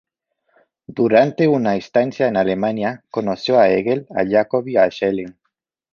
Durante 0.87 1.47
una 1.47 1.75
estancia 1.75 2.27
en 2.27 2.35
Alemania, 2.35 3.05
conoció 3.11 3.59
a 3.59 3.69
Hegel, 3.69 4.07
a 4.15 4.25
Jacobi 4.27 4.73
y 4.73 4.77
a 4.77 4.89
Schelling. 4.89 5.35